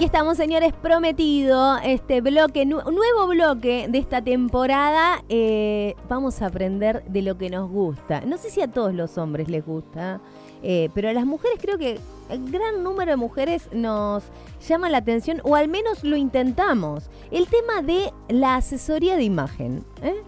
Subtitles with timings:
[0.00, 5.22] Aquí estamos, señores, prometido este bloque, nu- nuevo bloque de esta temporada.
[5.28, 8.22] Eh, vamos a aprender de lo que nos gusta.
[8.22, 10.22] No sé si a todos los hombres les gusta,
[10.62, 11.98] eh, pero a las mujeres creo que
[12.30, 14.22] el gran número de mujeres nos
[14.66, 17.10] llama la atención, o al menos lo intentamos.
[17.30, 19.84] El tema de la asesoría de imagen.
[20.02, 20.22] ¿eh?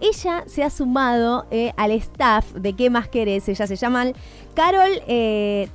[0.00, 3.48] Ella se ha sumado eh, al staff de ¿Qué más querés?
[3.48, 4.06] Ella se llama
[4.54, 5.68] Carol eh,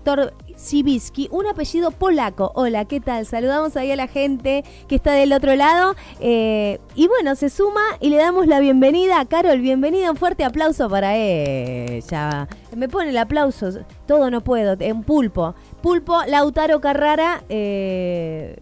[1.32, 2.52] un apellido polaco.
[2.56, 3.26] Hola, ¿qué tal?
[3.26, 5.96] Saludamos ahí a la gente que está del otro lado.
[6.20, 9.26] eh, y bueno, se suma y le damos la bienvenida.
[9.26, 10.12] Carol, bienvenida.
[10.12, 12.48] Un fuerte aplauso para ella.
[12.76, 13.72] Me pone el aplauso.
[14.08, 14.76] Todo no puedo.
[14.80, 15.56] En pulpo.
[15.82, 17.44] Pulpo, Lautaro Carrara.
[17.50, 18.56] Eh,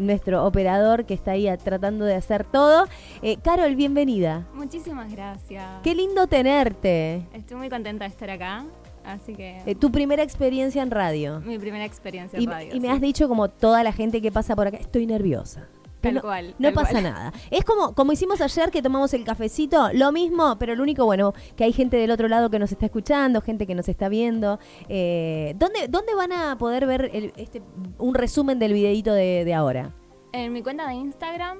[0.00, 2.86] nuestro operador que está ahí tratando de hacer todo.
[3.22, 4.46] Eh, Carol, bienvenida.
[4.54, 5.64] Muchísimas gracias.
[5.82, 7.26] Qué lindo tenerte.
[7.32, 8.64] Estoy muy contenta de estar acá,
[9.04, 11.40] así que Eh, tu primera experiencia en radio.
[11.40, 12.74] mi primera experiencia Y, en radio.
[12.74, 15.66] y me has dicho como toda la gente que pasa por acá, estoy nerviosa.
[16.00, 17.02] Tal no, cual, No tal pasa cual.
[17.04, 17.32] nada.
[17.50, 21.34] Es como, como hicimos ayer que tomamos el cafecito, lo mismo, pero lo único, bueno,
[21.56, 24.60] que hay gente del otro lado que nos está escuchando, gente que nos está viendo.
[24.88, 27.62] Eh, ¿dónde, ¿Dónde van a poder ver el- este,
[27.98, 29.92] un resumen del videito de, de ahora?
[30.32, 31.58] En mi cuenta de Instagram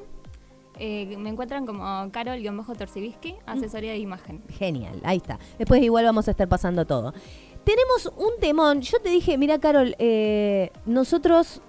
[0.78, 4.42] eh, me encuentran como Carol-Torcibiski, asesoría de imagen.
[4.50, 5.38] Genial, ahí está.
[5.58, 7.12] Después igual vamos a estar pasando todo.
[7.64, 8.80] Tenemos un temón.
[8.82, 11.60] Yo te dije, mira Carol, eh, nosotros,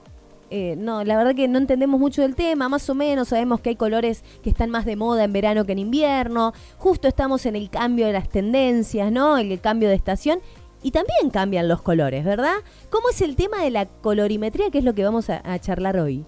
[0.50, 3.70] eh, no, la verdad que no entendemos mucho del tema, más o menos sabemos que
[3.70, 6.54] hay colores que están más de moda en verano que en invierno.
[6.78, 9.38] Justo estamos en el cambio de las tendencias, ¿no?
[9.38, 10.40] El, el cambio de estación.
[10.82, 12.56] Y también cambian los colores, ¿verdad?
[12.90, 15.98] ¿Cómo es el tema de la colorimetría, que es lo que vamos a, a charlar
[15.98, 16.24] hoy?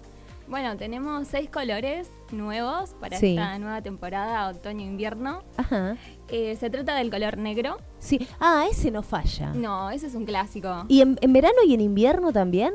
[0.46, 3.30] Bueno, tenemos seis colores nuevos para Sí.
[3.30, 5.42] esta nueva temporada otoño-invierno.
[5.56, 5.96] Ajá.
[6.28, 7.78] Eh, se trata del color negro.
[7.98, 8.26] Sí.
[8.38, 9.54] Ah, ese no falla.
[9.54, 10.84] No, ese es un clásico.
[10.88, 12.74] ¿Y en, en verano y en invierno también?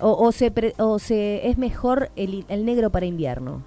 [0.00, 3.62] ¿O, o se, pre- o se es mejor el, el negro para invierno?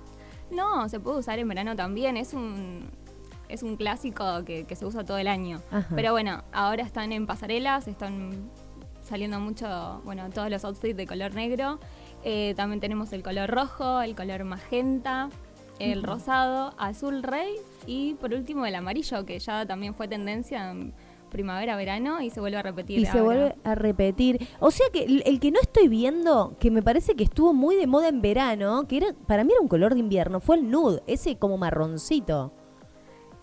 [0.52, 2.18] No, se puede usar en verano también.
[2.18, 2.90] Es un,
[3.48, 5.62] es un clásico que, que se usa todo el año.
[5.72, 5.96] Ajá.
[5.96, 8.50] Pero bueno, ahora están en pasarelas, están
[9.04, 11.80] saliendo mucho, bueno, todos los outfits de color negro.
[12.24, 15.30] Eh, también tenemos el color rojo, el color magenta,
[15.78, 17.54] el rosado, azul rey
[17.86, 20.94] y por último el amarillo, que ya también fue tendencia en
[21.36, 23.00] primavera-verano y se vuelve a repetir.
[23.00, 23.24] Y se ahora.
[23.24, 24.48] vuelve a repetir.
[24.60, 27.76] O sea que el, el que no estoy viendo, que me parece que estuvo muy
[27.76, 30.70] de moda en verano, que era para mí era un color de invierno, fue el
[30.72, 32.54] nude, ese como marroncito.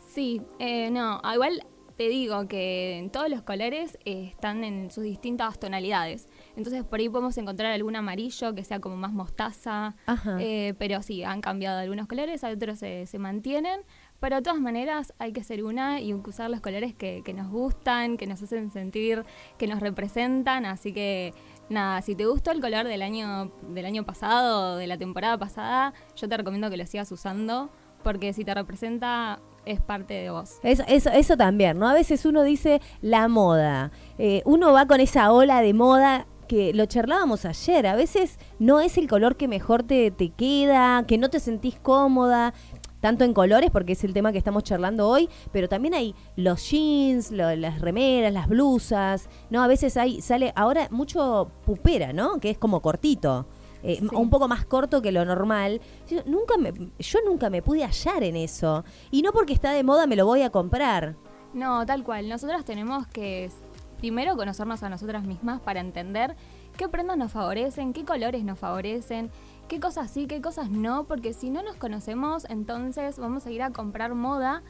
[0.09, 1.63] Sí, eh, no, ah, igual
[1.97, 6.29] te digo que en todos los colores eh, están en sus distintas tonalidades.
[6.57, 9.95] Entonces por ahí podemos encontrar algún amarillo que sea como más mostaza.
[10.07, 10.39] Ajá.
[10.41, 13.81] eh, pero sí, han cambiado algunos colores, otros se, se mantienen.
[14.23, 18.17] Pero de todas maneras hay que ser una y usar los colores que, nos gustan,
[18.17, 19.25] que nos hacen sentir,
[19.59, 20.65] que nos representan.
[20.65, 21.35] Así que
[21.69, 25.93] nada, si te gustó el color del año, del año pasado, de la temporada pasada,
[26.15, 27.69] yo te recomiendo que lo sigas usando.
[28.05, 30.61] Porque si te representa, es parte de vos.
[30.63, 31.89] Eso, eso, eso también, ¿no?
[31.89, 33.91] A veces uno dice la moda.
[34.19, 37.87] Eh, uno va con esa ola de moda que lo charlábamos ayer.
[37.87, 41.79] A veces no es el color que mejor te, te queda, que no te sentís
[41.81, 42.53] cómoda.
[43.03, 46.71] Tanto en colores, porque es el tema que estamos charlando hoy, pero también hay los
[46.71, 49.63] jeans, lo- las remeras, las blusas, ¿no?
[49.63, 52.39] A veces hay, sale ahora mucho pupera, ¿no?
[52.39, 53.45] Que es como cortito.
[53.85, 54.07] eh, Sí.
[54.15, 55.81] un poco más corto que lo normal.
[56.09, 58.85] Yo nunca, me, yo nunca me pude hallar en eso.
[59.11, 61.17] Y no porque está de moda me lo voy a comprar.
[61.53, 62.29] No, tal cual.
[62.29, 63.51] Nosotros tenemos que
[63.99, 66.37] primero conocernos a nosotras mismas para entender
[66.77, 69.31] qué prendas nos favorecen, qué colores nos favorecen,
[69.73, 73.63] qué cosas sí, qué cosas no, porque si no nos conocemos, entonces vamos a ir
[73.63, 74.63] a comprar moda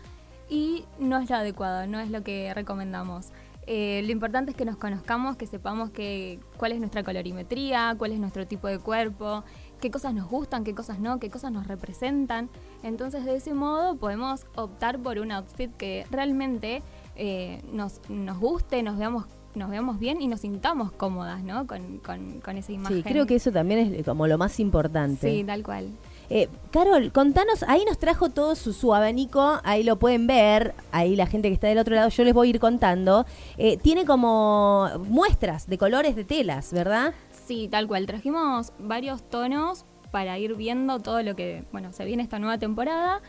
[0.49, 3.33] y no es lo adecuado, no es lo que recomendamos.
[3.67, 8.13] Eh, lo importante es que nos conozcamos, que sepamos que, cuál es nuestra colorimetría, cuál
[8.13, 9.43] es nuestro tipo de cuerpo,
[9.81, 12.49] qué cosas nos gustan, qué cosas no, qué cosas nos representan.
[12.85, 16.85] Entonces de ese modo podemos optar por un outfit que realmente
[17.17, 21.67] eh, nos, nos guste, nos veamos, nos veamos bien y nos sintamos cómodas ¿no?
[21.67, 22.97] con, con- con esa imagen.
[22.99, 25.31] Sí, creo que eso también es como lo más importante.
[25.31, 25.89] Sí, tal cual.
[26.31, 31.15] Eh, Carol, contanos, ahí nos trajo todo su, su abanico, ahí lo pueden ver, ahí
[31.15, 33.27] la gente que está del otro lado, yo les voy a ir contando.
[33.59, 37.13] Eh, tiene como muestras de colores de telas, ¿verdad?
[37.47, 38.07] Sí, tal cual.
[38.07, 43.21] Trajimos varios tonos para ir viendo todo lo que, bueno, se viene esta nueva temporada.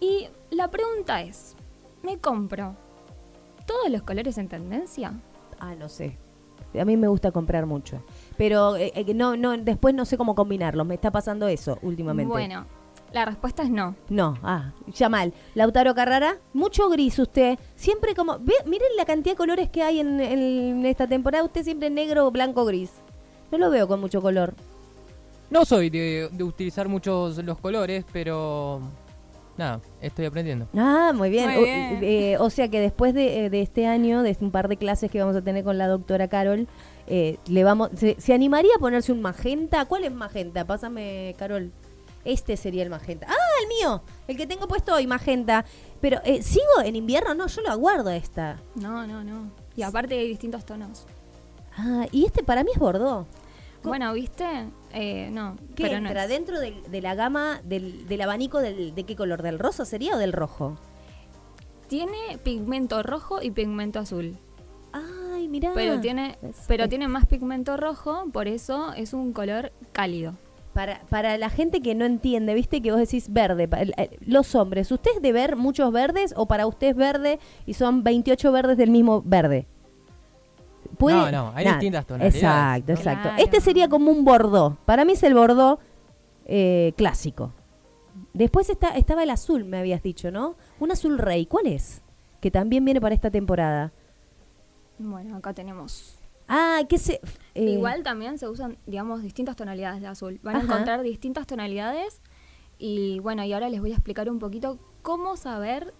[0.00, 1.56] Y la pregunta es,
[2.02, 2.74] ¿me compro
[3.66, 5.12] todos los colores en tendencia?
[5.60, 6.18] Ah, no sé.
[6.78, 8.02] A mí me gusta comprar mucho.
[8.36, 10.86] Pero eh, eh, no, no, después no sé cómo combinarlos.
[10.86, 12.30] Me está pasando eso últimamente.
[12.30, 12.66] Bueno,
[13.12, 13.94] la respuesta es no.
[14.08, 15.32] No, ah, ya mal.
[15.54, 17.58] Lautaro Carrara, mucho gris usted.
[17.76, 18.38] Siempre como.
[18.40, 21.44] Ve, miren la cantidad de colores que hay en, en esta temporada.
[21.44, 22.90] Usted siempre negro, blanco, gris.
[23.50, 24.54] No lo veo con mucho color.
[25.48, 28.80] No soy de, de utilizar muchos los colores, pero
[29.58, 30.68] nada, estoy aprendiendo.
[30.76, 31.48] Ah, muy bien.
[31.50, 31.98] Muy O, bien.
[32.02, 35.18] eh, o sea que después de, de este año, de un par de clases que
[35.20, 36.68] vamos a tener con la doctora Carol,
[37.06, 39.84] eh, le vamos, se, se animaría a ponerse un magenta?
[39.86, 40.64] ¿Cuál es magenta?
[40.64, 41.72] Pásame, Carol.
[42.24, 43.26] Este sería el magenta.
[43.30, 45.64] Ah, el mío, el que tengo puesto hoy, magenta.
[46.00, 47.34] Pero, eh, ¿sigo en invierno?
[47.34, 48.58] No, yo lo aguardo esta.
[48.74, 49.50] No, no, no.
[49.76, 51.06] Y aparte hay distintos tonos.
[51.78, 53.26] Ah, y este para mí es bordó.
[53.84, 54.44] Bueno, ¿viste?
[54.98, 56.28] Eh, no, ¿Qué pero no entra es.
[56.30, 59.42] dentro de la gama del, del abanico del, de qué color?
[59.42, 60.76] ¿Del rosa sería o del rojo?
[61.88, 64.36] Tiene pigmento rojo y pigmento azul.
[64.92, 65.72] Ay, mirá.
[65.74, 70.34] Pero tiene, Es- pero es- tiene más pigmento rojo, por eso es un color cálido.
[70.72, 73.66] Para, para la gente que no entiende, viste que vos decís verde,
[73.96, 77.72] eh, los hombres, ¿usted es de ver muchos verdes o para usted es verde y
[77.74, 79.66] son 28 verdes del mismo verde?
[80.98, 82.98] No, no, hay distintas tonalidades, Exacto, ¿no?
[82.98, 83.22] exacto.
[83.28, 83.42] Claro.
[83.42, 84.78] Este sería como un bordó.
[84.84, 85.78] Para mí es el bordó
[86.44, 87.52] eh, clásico.
[88.32, 90.56] Después está, estaba el azul, me habías dicho, ¿no?
[90.80, 91.46] Un azul rey.
[91.46, 92.02] ¿Cuál es?
[92.40, 93.92] Que también viene para esta temporada.
[94.98, 96.18] Bueno, acá tenemos.
[96.48, 97.20] Ah, ¿qué se...?
[97.54, 100.40] eh, Igual también se usan, digamos, distintas tonalidades de azul.
[100.42, 102.20] Van a encontrar distintas tonalidades.
[102.78, 105.92] Y bueno, y ahora les voy a explicar un poquito cómo saber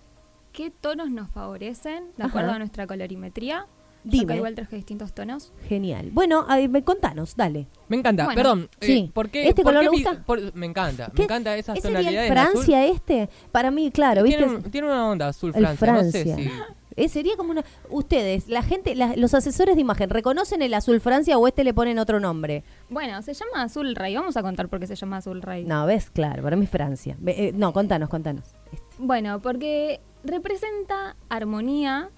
[0.52, 2.56] qué tonos nos favorecen de acuerdo Ajá.
[2.56, 3.66] a nuestra colorimetría.
[4.10, 4.24] Dime.
[4.24, 5.52] acá igual traje distintos tonos.
[5.68, 6.10] Genial.
[6.12, 7.66] Bueno, a me- contanos, dale.
[7.88, 8.68] Me encanta, Bueno, perdón.
[8.80, 9.10] eh, sí.
[9.12, 10.22] ¿por qué, ¿Este por color qué le mi- gusta?
[10.24, 11.18] por- me encanta, ¿Qué?
[11.18, 12.52] me encanta esas ¿Ese sería tonalidades el de azul.
[12.52, 13.28] Francia este?
[13.52, 14.38] Para mí, claro, ¿viste?
[14.38, 16.36] Tiene, un- tiene una onda azul El Francia, no sé Francia.
[16.36, 16.50] si...
[16.98, 17.62] Eh, sería como una...
[17.90, 21.74] Ustedes, la gente, la- los asesores de imagen, ¿reconocen el azul Francia o este le
[21.74, 22.64] ponen otro nombre?
[22.88, 24.14] Bueno, se llama azul rey.
[24.16, 25.66] Vamos a contar por qué se llama azul rey.
[25.66, 26.08] No, ¿ves?
[26.08, 27.18] Claro, para mí es Francia.
[27.26, 28.44] Eh, no, contanos, contanos.
[28.72, 28.82] Este.
[28.98, 32.08] Bueno, porque representa armonía,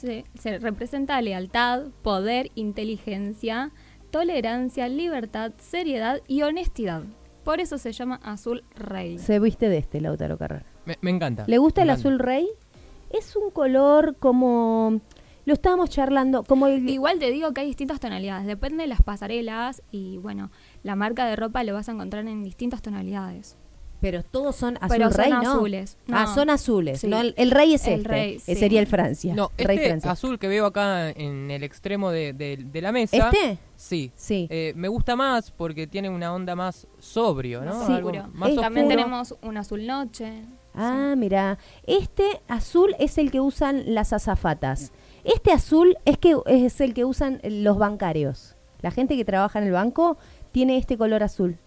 [0.00, 3.72] se, se representa lealtad, poder, inteligencia,
[4.10, 7.04] tolerancia, libertad, seriedad y honestidad.
[7.44, 9.18] Por eso se llama azul rey.
[9.18, 10.66] Se viste de este, Lautaro Carrera.
[10.84, 11.44] Me, me encanta.
[11.46, 12.08] ¿Le gusta me el encanta.
[12.08, 12.48] azul rey?
[13.10, 15.00] Es un color como...
[15.46, 16.88] Lo estábamos charlando, como el...
[16.88, 20.50] Igual te digo que hay distintas tonalidades, depende de las pasarelas y bueno,
[20.82, 23.56] la marca de ropa lo vas a encontrar en distintas tonalidades.
[24.00, 25.38] Pero todos son azul Pero son rey, ¿no?
[25.52, 26.34] azules, Ah, no.
[26.34, 27.00] son azules.
[27.00, 27.06] Sí.
[27.08, 27.20] ¿no?
[27.20, 28.08] El, el rey es El este.
[28.08, 28.54] rey, eh, sí.
[28.54, 29.34] Sería el Francia.
[29.34, 30.10] No, rey este Francia.
[30.12, 33.30] azul que veo acá en el extremo de, de- de la mesa.
[33.30, 33.58] ¿Este?
[33.76, 34.10] Sí.
[34.16, 34.46] Sí.
[34.50, 37.86] Eh, me gusta más porque tiene una onda más sobrio, ¿no?
[37.86, 37.92] Sí.
[37.92, 38.28] Algo oscuro.
[38.32, 40.44] más También tenemos un azul noche.
[40.74, 41.58] Ah, mira.
[41.86, 44.92] Este azul es el que usan las azafatas.
[45.24, 48.56] Este azul es que es el que usan los bancarios.
[48.80, 50.16] La gente que trabaja en el banco
[50.52, 51.58] tiene este color azul.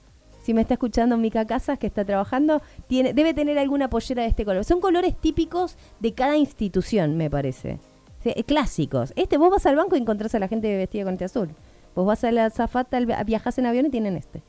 [0.43, 4.27] Si me está escuchando Mica Casas que está trabajando, tiene, debe tener alguna pollera de
[4.27, 4.65] este color.
[4.65, 7.79] Son colores típicos de cada institución, me parece.
[8.21, 9.13] Sí, eh, clásicos.
[9.15, 11.49] Este, vos vas al banco y encontrás a la gente vestida con este azul.
[11.95, 14.43] Vos vas a la azafata, al- viajás en avión y tienen este.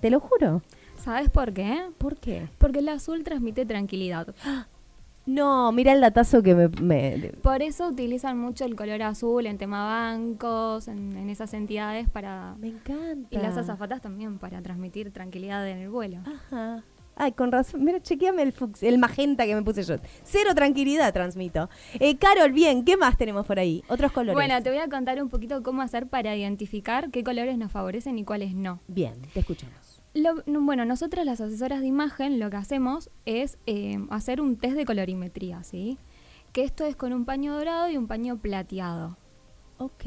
[0.00, 0.60] Te lo juro.
[0.96, 1.80] ¿Sabes por qué?
[1.96, 2.46] ¿Por qué?
[2.58, 4.34] Porque el azul transmite tranquilidad.
[5.26, 6.68] No, mira el datazo que me...
[6.68, 12.08] me- Por eso utilizan mucho el color azul en tema bancos, en, en esas entidades
[12.10, 12.54] para...
[12.58, 13.28] Me encanta.
[13.30, 16.18] Y las azafatas también para transmitir tranquilidad en el vuelo.
[16.26, 16.82] Ajá.
[17.16, 17.84] Ay, con razón.
[17.84, 19.94] Mira, chequeame el, el magenta que me puse yo.
[20.24, 21.70] Cero tranquilidad transmito.
[22.00, 23.84] Eh, Carol, bien, ¿qué más tenemos por ahí?
[23.88, 24.34] Otros colores.
[24.34, 28.18] Bueno, te voy a contar un poquito cómo hacer para identificar qué colores nos favorecen
[28.18, 28.80] y cuáles no.
[28.88, 29.93] Bien, te escuchamos.
[30.14, 34.56] Lo- no, bueno, nosotras las asesoras de imagen lo que hacemos es eh, hacer un
[34.56, 35.98] test de colorimetría, ¿sí?
[36.52, 39.16] Que esto es con un paño dorado y un paño plateado.
[39.78, 40.04] Ok.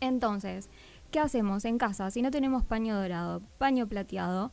[0.00, 0.70] Entonces,
[1.10, 2.10] ¿qué hacemos en casa?
[2.10, 4.52] Si no tenemos paño dorado, paño plateado,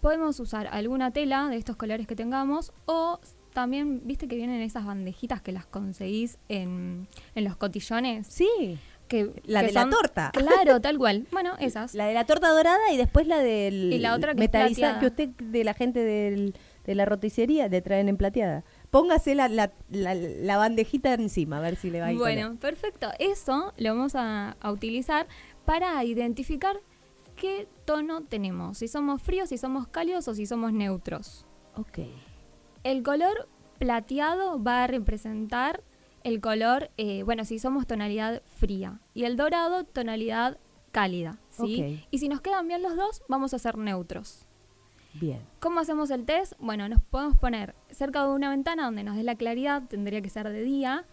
[0.00, 3.20] podemos usar alguna tela de estos colores que tengamos o
[3.52, 8.26] también, viste que vienen esas bandejitas que las conseguís en, en los cotillones.
[8.26, 8.78] Sí.
[9.12, 10.30] Que, La que de la torta.
[10.32, 11.26] Claro, tal cual.
[11.32, 11.94] Bueno, esas.
[11.94, 15.28] La de la torta dorada y después la del Y la otra que es usted
[15.28, 16.54] de la gente del-
[16.84, 18.64] de la roticería le traen en plateada.
[18.90, 22.18] Póngase la, la, la- la bandejita encima, a ver si le va a ir.
[22.18, 23.08] Bueno, perfecto.
[23.20, 25.28] Eso lo vamos a, a utilizar
[25.64, 26.80] para identificar
[27.36, 28.78] qué tono tenemos.
[28.78, 31.46] Si somos fríos, si somos cálidos o si somos neutros.
[31.76, 32.00] Ok.
[32.82, 35.82] El color plateado va a representar
[36.24, 39.00] el color, eh, bueno, si somos tonalidad fría.
[39.14, 40.58] Y el dorado, tonalidad
[40.90, 41.38] cálida.
[41.50, 42.04] ¿sí?
[42.10, 44.46] Y si nos quedan bien los dos, vamos a ser neutros.
[45.14, 45.40] Bien.
[45.60, 46.54] ¿Cómo hacemos el test?
[46.58, 50.30] Bueno, nos podemos poner cerca de una ventana donde nos dé la claridad, tendría que
[50.30, 51.04] ser de día.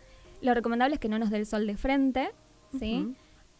[0.41, 2.31] Lo recomendable es que no nos dé el sol de frente,
[2.77, 3.13] ¿sí?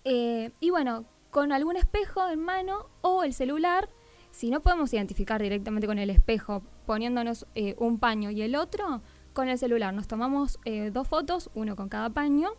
[0.05, 3.89] Eh, y bueno, con algún espejo en mano o el celular,
[4.31, 9.01] si no podemos identificar directamente con el espejo poniéndonos eh, un paño y el otro,
[9.33, 12.49] con el celular nos tomamos eh, dos fotos, uno con cada paño,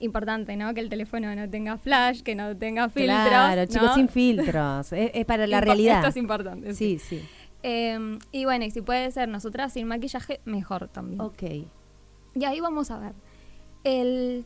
[0.00, 0.72] Importante, ¿no?
[0.74, 3.26] Que el teléfono no tenga flash, que no tenga filtros.
[3.26, 3.66] Claro, ¿no?
[3.66, 4.92] chicos, sin filtros.
[4.92, 5.96] es, es para la Impo- realidad.
[5.96, 6.72] Esto es importante.
[6.74, 7.20] Sí, sí.
[7.64, 7.98] Eh,
[8.30, 11.20] y bueno, y si puede ser nosotras sin maquillaje, mejor también.
[11.20, 11.42] Ok.
[12.36, 13.14] Y ahí vamos a ver.
[13.82, 14.44] El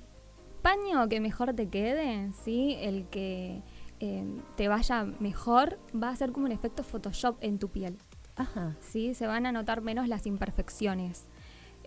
[0.63, 2.79] paño que mejor te quede, ¿sí?
[2.81, 3.61] El que
[4.01, 4.25] eh,
[4.57, 7.99] te vaya mejor, va a ser como un efecto Photoshop en tu piel.
[8.37, 8.77] Ajá.
[8.81, 9.15] ¿sí?
[9.15, 11.27] Se van a notar menos las imperfecciones,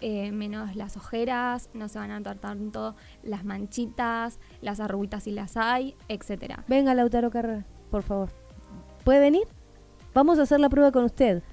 [0.02, 5.32] eh, menos las ojeras, no se van a notar tanto las manchitas, las arruguitas si
[5.32, 6.64] las hay, etcétera.
[6.68, 8.30] Venga, Lautaro Carrera, por favor.
[9.04, 9.48] ¿Puede venir?
[10.14, 11.44] Vamos a hacer la prueba con usted.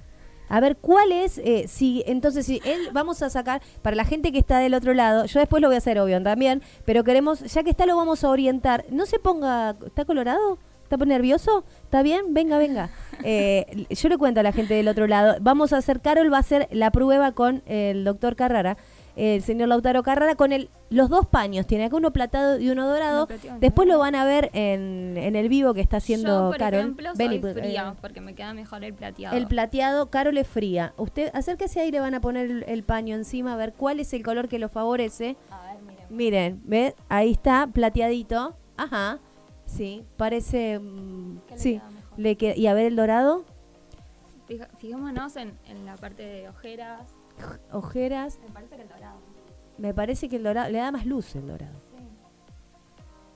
[0.49, 1.37] A ver, ¿cuál es?
[1.37, 4.93] eh, si Entonces, si él, vamos a sacar, para la gente que está del otro
[4.93, 7.95] lado, yo después lo voy a hacer, obvio, también, pero queremos, ya que está, lo
[7.95, 8.85] vamos a orientar.
[8.89, 10.59] No se ponga, ¿está colorado?
[10.93, 11.65] ¿Está nervioso?
[11.85, 12.33] ¿Está bien?
[12.33, 12.89] Venga, venga.
[13.25, 15.37] Eh, yo le cuento a la gente del otro lado.
[15.39, 18.75] Vamos a hacer, Carol va a hacer la prueba con el doctor Carrara,
[19.15, 21.65] el señor Lautaro Carrara, con el, los dos paños.
[21.65, 23.29] Tiene acá uno platado y uno dorado.
[23.61, 26.79] Después lo van a ver en, en el vivo que está haciendo Yo, por Carol.
[26.81, 29.37] ejemplo, soy pues, fría, eh, porque me queda mejor el plateado.
[29.37, 30.93] el plateado, Carol es fría.
[30.97, 34.11] Usted, acérquese ahí, le van a poner el, el paño encima, a ver cuál es
[34.11, 35.37] el color que lo favorece.
[35.49, 36.05] A ver, miren.
[36.09, 36.95] Miren, ¿ve?
[37.07, 38.57] Ahí está, plateadito.
[38.75, 39.19] Ajá.
[39.65, 40.79] Sí, parece...
[40.79, 42.19] mm, ¿Qué le sí, queda mejor?
[42.19, 43.43] le queda- ¿Y a ver el dorado?
[44.47, 47.09] Fija- fijémonos en, en la parte de ojeras.
[47.71, 48.39] Ojeras.
[48.43, 49.17] Me parece que el dorado.
[49.77, 50.69] Me parece que el dorado...
[50.69, 51.73] Le da más luz el dorado.
[51.97, 52.03] Sí.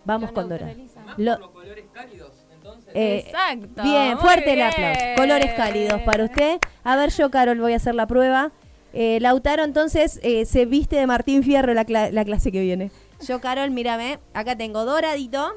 [0.05, 0.71] Vamos Lo con dorado.
[1.17, 2.91] Lo- los colores cálidos, entonces.
[2.93, 3.83] Eh, Exacto.
[3.83, 4.67] Bien, fuerte el bien.
[4.67, 4.99] aplauso.
[5.17, 6.59] Colores cálidos para usted.
[6.83, 8.51] A ver, yo, Carol, voy a hacer la prueba.
[8.93, 12.91] Eh, Lautaro, entonces, eh, se viste de Martín Fierro la, cla- la clase que viene.
[13.27, 14.19] Yo, Carol, mírame.
[14.33, 15.53] Acá tengo doradito.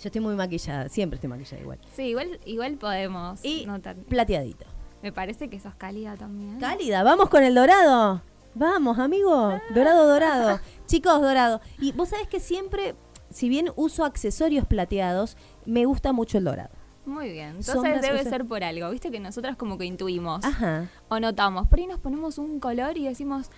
[0.00, 0.88] Yo estoy muy maquillada.
[0.88, 1.78] Siempre estoy maquillada igual.
[1.94, 3.96] Sí, igual, igual podemos Y notar.
[3.96, 4.64] plateadito.
[5.02, 6.58] Me parece que sos cálida también.
[6.58, 8.22] Cálida, vamos con el dorado.
[8.54, 9.58] Vamos, amigo.
[9.74, 10.60] Dorado, dorado.
[10.86, 11.60] Chicos, dorado.
[11.78, 12.94] Y vos sabés que siempre,
[13.30, 16.70] si bien uso accesorios plateados, me gusta mucho el dorado.
[17.06, 17.56] Muy bien.
[17.56, 18.90] Entonces debe ser por algo.
[18.90, 20.88] Viste que nosotras como que intuimos Ajá.
[21.08, 21.66] o notamos.
[21.68, 23.50] Por ahí nos ponemos un color y decimos,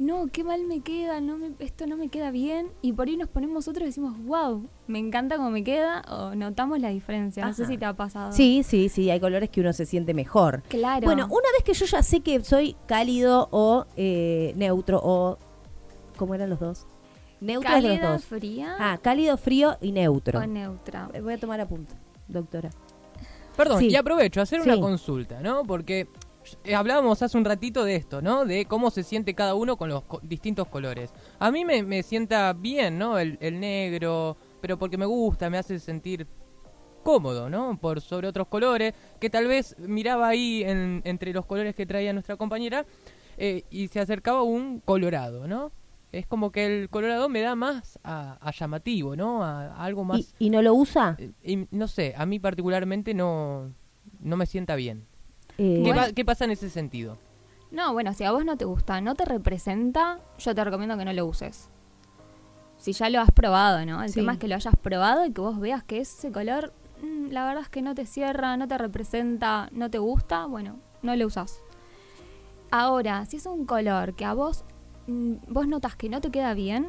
[0.00, 2.72] no, qué mal me queda, no me, esto no me queda bien.
[2.80, 6.00] Y por ahí nos ponemos otro y decimos, wow, me encanta cómo me queda.
[6.08, 7.44] O notamos la diferencia.
[7.44, 8.32] No sé si te ha pasado.
[8.32, 10.62] Sí, sí, sí, hay colores que uno se siente mejor.
[10.68, 11.04] Claro.
[11.04, 15.38] Bueno, una vez que yo ya sé que soy cálido o eh, neutro o...
[16.16, 16.86] ¿Cómo eran los dos?
[17.42, 18.24] Neutro de los dos.
[18.24, 20.38] fría Ah, cálido, frío y neutro.
[20.40, 21.10] o neutra.
[21.12, 21.94] Eh, Voy a tomar apunte,
[22.26, 22.70] doctora.
[23.56, 23.88] Perdón, Sí.
[23.90, 24.68] y aprovecho a hacer Sí.
[24.70, 25.64] una consulta, ¿no?
[25.64, 26.08] Porque
[26.74, 28.44] hablábamos hace un ratito de esto, ¿no?
[28.44, 31.12] De cómo se siente cada uno con los co- distintos colores.
[31.38, 33.18] A mí me, me sienta bien, ¿no?
[33.18, 36.26] El, el negro, pero porque me gusta, me hace sentir
[37.02, 37.78] cómodo, ¿no?
[37.80, 42.12] Por sobre otros colores, que tal vez miraba ahí en- entre los colores que traía
[42.12, 42.84] nuestra compañera
[43.38, 45.72] eh, y se acercaba un colorado, ¿no?
[46.12, 49.44] Es como que el colorado me da más a, a llamativo, ¿no?
[49.44, 50.34] A, a algo más...
[50.38, 51.16] ¿Y, y no lo usa?
[51.18, 53.72] Eh, y no sé, a mí particularmente no,
[54.18, 55.06] no me sienta bien.
[55.62, 56.00] Eh, ¿Qué, Bueno.
[56.06, 57.18] pa- qué pasa en ese sentido?
[57.70, 61.04] No, bueno, si a vos no te gusta, no te representa, yo te recomiendo que
[61.04, 61.68] no lo uses.
[62.78, 64.02] Si ya lo has probado, ¿no?
[64.02, 64.14] El Sí.
[64.20, 67.44] tema es que lo hayas probado y que vos veas que ese color, mm, la
[67.44, 71.26] verdad es que no te cierra, no te representa, no te gusta, bueno, no lo
[71.26, 71.60] usás.
[72.70, 74.64] Ahora, si es un color que a vos,
[75.08, 76.88] mm, vos notas que no te queda bien,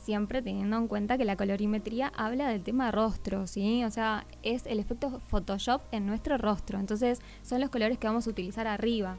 [0.00, 3.84] siempre teniendo en cuenta que la colorimetría habla del tema rostro, ¿sí?
[3.84, 6.78] O sea, es el efecto Photoshop en nuestro rostro.
[6.78, 9.18] Entonces, son los colores que vamos a utilizar arriba.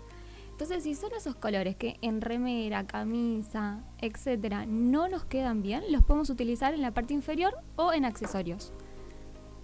[0.52, 6.04] Entonces, si son esos colores que en remera, camisa, etcétera, no nos quedan bien, los
[6.04, 8.72] podemos utilizar en la parte inferior o en accesorios.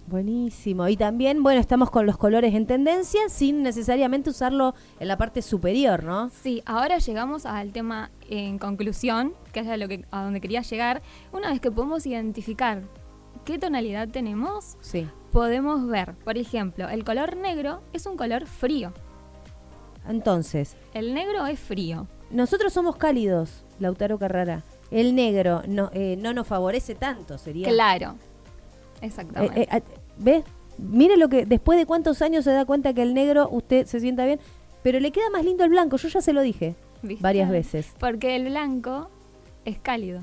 [0.08, 0.88] Buenísimo.
[0.88, 5.42] Y también, bueno, estamos con los colores en tendencia sin necesariamente usarlo en la parte
[5.42, 6.30] superior, ¿no?
[6.30, 10.62] Sí, ahora llegamos al tema en conclusión, que es a, lo que, a donde quería
[10.62, 11.02] llegar.
[11.32, 12.82] Una vez que podemos identificar
[13.44, 15.06] qué tonalidad tenemos, Sí.
[15.30, 18.92] podemos ver, por ejemplo, el color negro es un color frío.
[20.08, 22.06] Entonces, El negro es frío.
[22.30, 24.64] nosotros somos cálidos, Lautaro Carrara.
[24.90, 27.68] El negro no, eh, no nos favorece tanto, sería.
[27.68, 28.14] Claro.
[29.00, 29.62] Eh, Exactamente.
[29.62, 29.80] eh, ah,
[30.18, 30.44] ¿Ves?
[30.78, 33.98] Mire lo que después de cuántos años se da cuenta que el negro usted se
[34.00, 34.38] sienta bien,
[34.82, 35.96] pero le queda más lindo el blanco.
[35.96, 37.22] Yo ya se lo dije ¿Viste?
[37.22, 37.92] varias veces.
[37.98, 39.10] Porque el blanco
[39.64, 40.20] es cálido.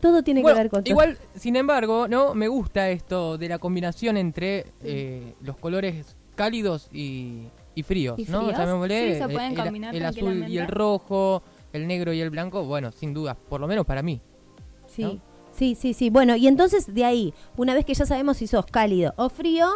[0.00, 0.90] Todo tiene Bueno, que ver con todo.
[0.90, 6.88] igual, sin embargo, no me gusta esto de la combinación entre eh, los colores cálidos
[6.90, 7.42] y,
[7.74, 8.46] y fríos, ¿Y ¿no?
[8.50, 8.88] fríos?
[8.88, 11.42] Sí, se pueden el, combinar el azul y el rojo,
[11.74, 14.22] el negro y el blanco, bueno, sin duda, por lo menos para mí.
[14.86, 15.20] Sí, ¿no?
[15.60, 16.08] Sí, sí, sí.
[16.10, 19.68] Bueno, y entonces de ahí, una vez que ya sabemos si sos cálido o frío,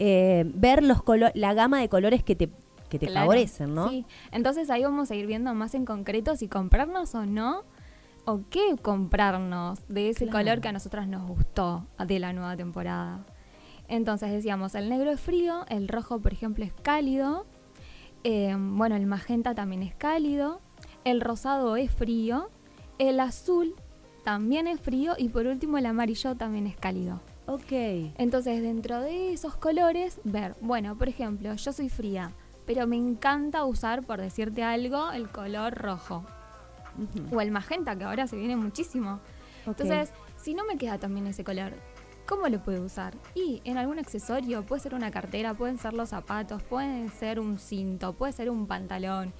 [0.00, 2.50] eh, ver los colo- la gama de colores que te,
[2.88, 3.88] que te Claro, favorecen, ¿no?
[3.88, 4.04] Sí.
[4.32, 7.62] Entonces ahí vamos a ir viendo más en concreto si comprarnos o no
[8.24, 13.24] o qué comprarnos de ese color que a nosotras nos gustó de la nueva temporada.
[13.88, 17.46] Entonces decíamos, el negro es frío, el rojo, por ejemplo, es cálido,
[18.24, 20.60] eh, bueno, el magenta también es cálido,
[21.04, 22.50] el rosado es frío,
[22.98, 23.74] el azul
[24.24, 27.20] también es frío y por último el amarillo también es cálido.
[27.46, 27.72] Ok.
[28.18, 32.32] Entonces, dentro de esos colores, ver, bueno, por ejemplo, yo soy fría,
[32.66, 36.24] pero me encanta usar, por decirte algo, el color rojo.
[37.32, 39.20] O el magenta, que ahora se viene muchísimo.
[39.66, 41.72] Entonces, si no me queda también ese color,
[42.26, 43.14] ¿cómo lo puedo usar?
[43.34, 47.58] Y en algún accesorio, puede ser una cartera, pueden ser los zapatos, puede ser un
[47.58, 49.32] cinto, puede ser un pantalón,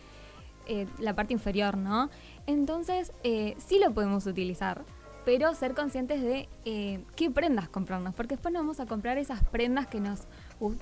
[0.67, 2.11] eh, la parte inferior, ¿no?
[2.53, 4.85] Entonces, eh, sí lo podemos utilizar
[5.25, 9.45] pero ser conscientes de eh, qué prendas comprarnos, porque después nos vamos a comprar esas
[9.45, 10.23] prendas que nos,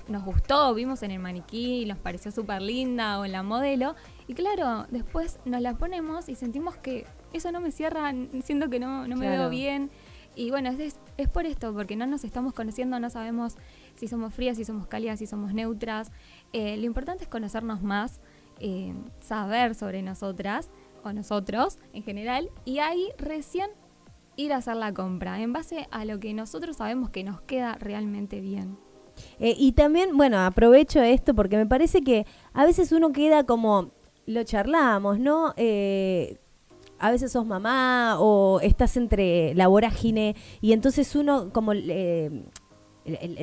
[0.07, 3.95] nos gustó, vimos en el maniquí, nos pareció súper linda o en la modelo,
[4.27, 8.79] y claro, después nos la ponemos y sentimos que eso no me cierra, siento que
[8.79, 9.91] no, no me veo bien.
[10.35, 13.57] Y bueno, es, es por esto, porque no nos estamos conociendo, no sabemos
[13.95, 16.11] si somos frías, si somos cálidas, si somos neutras.
[16.53, 18.21] Eh, lo importante es conocernos más,
[18.59, 20.69] eh, saber sobre nosotras
[21.03, 23.69] o nosotros en general, y ahí recién
[24.35, 27.75] ir a hacer la compra en base a lo que nosotros sabemos que nos queda
[27.75, 28.77] realmente bien.
[29.39, 33.91] Eh, y también, bueno, aprovecho esto porque me parece que a veces uno queda como,
[34.25, 35.53] lo charlamos, ¿no?
[35.57, 36.37] Eh,
[36.99, 42.45] a veces sos mamá o estás entre la vorágine y entonces uno como, eh,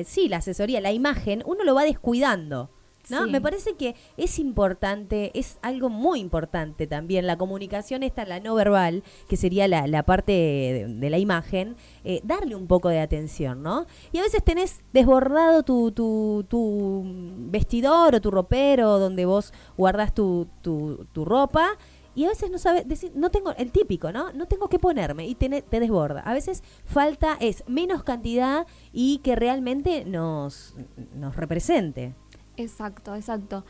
[0.05, 2.69] sí, la asesoría, la imagen, uno lo va descuidando.
[3.09, 3.27] ¿No?
[3.27, 8.55] Me parece que es importante, es algo muy importante también, la comunicación esta, la no
[8.55, 13.85] verbal, que sería la, parte de, la imagen, eh, darle un poco de atención, ¿no?
[14.11, 17.03] Y a veces tenés desbordado tu, tu, tu
[17.49, 21.77] vestidor o tu ropero donde vos guardas tu, tu, tu ropa
[22.17, 24.33] y a veces no sabes decir, no tengo, el típico, ¿no?
[24.33, 26.21] No tengo que ponerme y te, te, desborda.
[26.21, 30.73] A veces falta es menos cantidad y que realmente nos,
[31.13, 32.15] nos represente.
[32.57, 33.65] Exacto, exacto.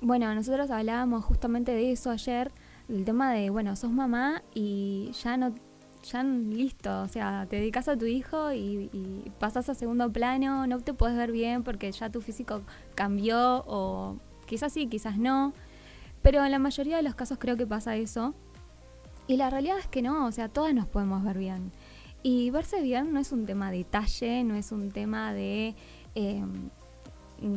[0.00, 2.52] Bueno, nosotros hablábamos justamente de eso ayer,
[2.88, 5.54] del tema de, bueno, sos mamá y ya no,
[6.02, 10.66] ya listo, o sea, te dedicas a tu hijo y, y pasas a segundo plano,
[10.66, 12.62] no te puedes ver bien porque ya tu físico
[12.94, 15.54] cambió o quizás sí, quizás no,
[16.22, 18.34] pero en la mayoría de los casos creo que pasa eso.
[19.26, 21.72] Y la realidad es que no, o sea, todas nos podemos ver bien.
[22.22, 25.74] Y verse bien no es un tema de talle, no es un tema de...
[26.14, 26.70] Em,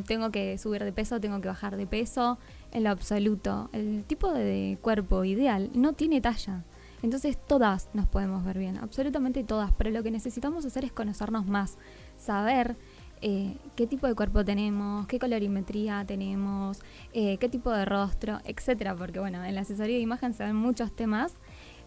[0.06, 2.38] tengo que subir de peso, tengo que bajar de peso,
[2.72, 3.70] en lo absoluto.
[3.74, 6.64] El tipo de cuerpo ideal no tiene talla.
[7.04, 11.46] Entonces todas nos podemos ver bien, absolutamente todas, pero lo que necesitamos hacer es conocernos
[11.46, 11.78] más,
[12.18, 12.76] saber
[13.22, 16.80] eh, qué tipo de cuerpo tenemos, qué colorimetría tenemos,
[17.14, 20.56] eh, qué tipo de rostro, etcétera, porque bueno, en la asesoría de imagen se ven
[20.56, 21.34] muchos temas,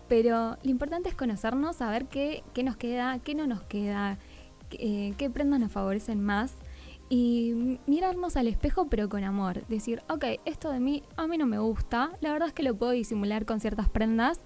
[0.08, 4.18] pero lo importante es conocernos, saber qué, qué nos queda, qué no nos queda,
[4.70, 6.54] qué eh, prendas nos favorecen más
[7.10, 9.66] y mirarnos al espejo pero con amor.
[9.66, 12.76] Decir, ok, esto de mí a mí no me gusta, la verdad es que lo
[12.76, 14.40] puedo disimular con ciertas prendas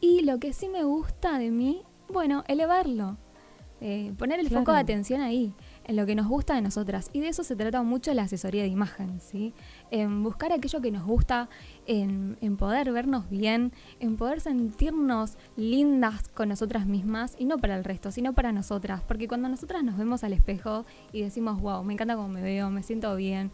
[0.00, 3.18] y lo que sí me gusta de mí, bueno, elevarlo,
[3.80, 7.10] eh, poner el foco de atención ahí en lo que nos gusta de nosotras.
[7.12, 9.54] Y de eso se trata mucho la asesoría de imagen, ¿sí?
[9.90, 11.48] En buscar aquello que nos gusta,
[11.86, 17.84] en, poder vernos bien, en poder sentirnos lindas con nosotras mismas, y no para el
[17.84, 19.02] resto, sino para nosotras.
[19.06, 22.70] Porque cuando nosotras nos vemos al espejo y decimos, wow, me encanta cómo me veo,
[22.70, 23.50] me siento bien,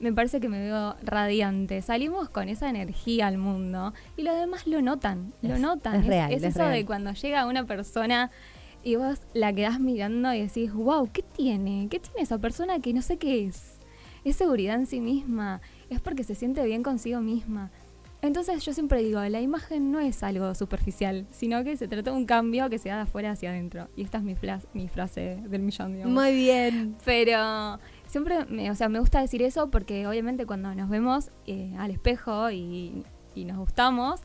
[0.00, 1.80] me parece que me veo radiante.
[1.82, 5.96] Salimos con esa energía al mundo y los demás lo notan, lo notan.
[5.96, 8.30] Es, real, es, eso de cuando llega una persona
[8.82, 11.88] y vos la quedás mirando y decís, wow, ¿qué tiene?
[11.90, 13.73] ¿Qué tiene esa persona que no sé qué es?
[14.24, 15.60] Es seguridad en sí misma,
[15.90, 17.70] es porque se siente bien consigo misma.
[18.22, 22.16] Entonces yo siempre digo, la imagen no es algo superficial, sino que se trata de
[22.16, 23.88] un cambio que se da de afuera hacia adentro.
[23.96, 24.34] Y esta es mi,
[24.72, 26.14] mi frase del millón, digamos.
[26.14, 26.96] Muy bien.
[27.04, 31.74] Pero siempre, me, o sea, me gusta decir eso porque obviamente cuando nos vemos eh,
[31.78, 34.22] al espejo y, y nos gustamos,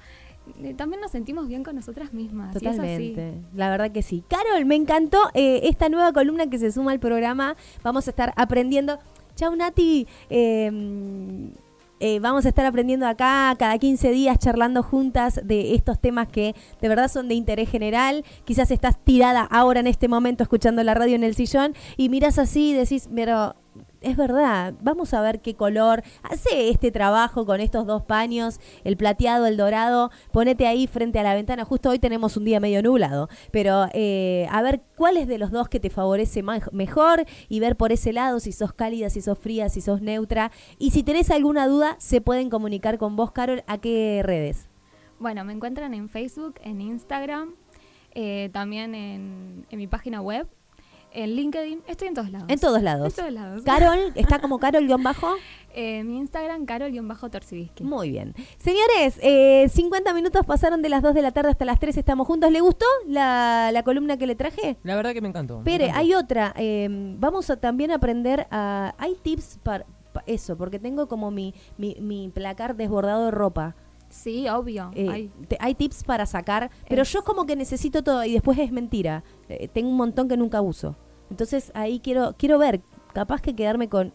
[0.61, 2.53] eh, también nos sentimos bien con nosotras mismas.
[2.53, 3.33] Totalmente.
[3.53, 4.23] La verdad que sí.
[4.27, 7.55] Carol, me encantó eh, esta nueva columna que se suma al programa.
[7.83, 8.99] Vamos a estar aprendiendo.
[9.39, 10.05] Chau, Nati.
[10.29, 11.51] Em,
[12.01, 16.55] eh, vamos a estar aprendiendo acá cada 15 días charlando juntas de estos temas que
[16.81, 18.25] de verdad son de interés general.
[18.43, 22.37] Quizás estás tirada ahora en este momento escuchando la radio en el sillón y miras
[22.37, 23.55] así y decís, pero
[24.01, 28.97] es verdad, vamos a ver qué color hace este trabajo con estos dos paños, el
[28.97, 32.81] plateado, el dorado, ponete ahí frente a la ventana, justo hoy tenemos un día medio
[32.81, 37.59] nublado, pero eh, a ver cuál es de los dos que te favorece mejor y
[37.59, 40.51] ver por ese lado si sos cálida, si sos fría, si sos neutra.
[40.77, 44.69] Y si tenés alguna duda se pueden comunicar con vos, Carol, ¿a qué redes?
[45.19, 47.55] Bueno, me encuentran en Facebook, en Instagram,
[48.11, 50.47] eh, también en mi página web,
[51.13, 51.83] en LinkedIn.
[51.87, 52.47] Estoy en todos lados.
[52.49, 53.07] En todos lados.
[53.09, 53.63] En todos lados.
[53.63, 55.35] Carol, está como Carol-bajo.
[55.73, 57.83] Eh, mi Instagram, Carol-Torcivisky.
[57.83, 58.33] Muy bien.
[58.57, 61.95] Señores, eh, 50 minutos pasaron de las 2 de la tarde hasta las 3.
[61.97, 62.51] Estamos juntos.
[62.51, 64.77] ¿Le gustó la, la columna que le traje?
[64.83, 65.59] La verdad que me encantó.
[65.59, 65.99] me Pere, encantó.
[66.01, 66.53] hay otra.
[66.57, 66.87] eh,
[67.19, 68.93] vamos a también aprender a...
[68.97, 69.85] Hay tips para
[70.25, 73.75] eso, porque tengo como mi, mi, mi placar desbordado de ropa.
[74.09, 74.91] Sí, obvio.
[74.95, 78.33] Eh, Ay, te- hay tips para sacar, pero Es- yo como que necesito todo y
[78.33, 79.23] después es mentira.
[79.49, 80.95] Eh, tengo un montón que nunca uso.
[81.29, 82.81] Entonces ahí quiero quiero ver,
[83.13, 84.11] capaz que quedarme con...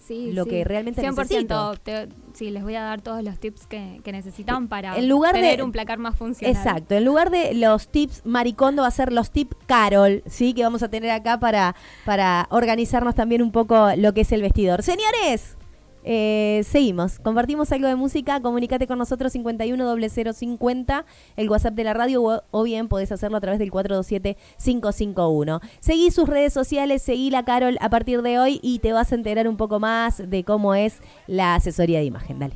[0.00, 0.50] sí, lo sí.
[0.50, 1.74] que realmente 100%, necesito.
[1.82, 5.34] te- sí, les voy a dar todos los tips que, que necesitan para En lugar
[5.34, 6.56] de- tener un placar más funcional.
[6.56, 10.54] Exacto, en lugar de los tips Maricondo va a ser los tips Carol, ¿sí?
[10.54, 14.40] Que vamos a tener acá para, para organizarnos también un poco lo que es el
[14.40, 14.82] vestidor.
[14.82, 15.57] Señores,
[16.04, 17.18] eh, seguimos.
[17.18, 18.40] Compartimos algo de música.
[18.40, 21.04] Comunicate con nosotros 510050,
[21.36, 25.60] el WhatsApp de la radio, o, bien podés hacerlo a través del 427-551.
[25.80, 29.14] Seguí sus redes sociales, seguí la Carol a partir de hoy y te vas a
[29.14, 32.38] enterar un poco más de cómo es la asesoría de imagen.
[32.38, 32.54] Dale.